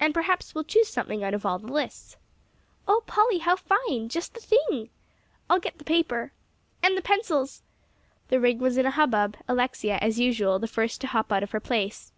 And 0.00 0.14
perhaps 0.14 0.54
we'll 0.54 0.64
choose 0.64 0.88
something 0.88 1.22
out 1.22 1.34
of 1.34 1.44
all 1.44 1.58
the 1.58 1.66
lists." 1.70 2.16
"Oh, 2.88 3.02
Polly, 3.06 3.40
how 3.40 3.56
fine! 3.56 4.08
just 4.08 4.32
the 4.32 4.40
thing." 4.40 4.88
"I'll 5.50 5.60
get 5.60 5.76
the 5.76 5.84
paper." 5.84 6.32
"And 6.82 6.96
the 6.96 7.02
pencils." 7.02 7.62
The 8.28 8.40
ring 8.40 8.58
was 8.58 8.78
in 8.78 8.86
a 8.86 8.90
hubbub; 8.92 9.36
Alexia, 9.46 9.98
as 10.00 10.18
usual, 10.18 10.58
the 10.58 10.66
first 10.66 11.02
to 11.02 11.08
hop 11.08 11.30
out 11.30 11.42
of 11.42 11.50
her 11.50 11.60
place. 11.60 12.10